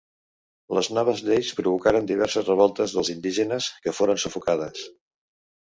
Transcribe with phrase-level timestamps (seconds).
[0.77, 4.93] Les noves lleis provocaren diverses revoltes dels indígenes, que foren sufocades.